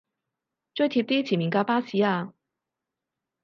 [0.73, 2.33] 追貼啲前面架巴士吖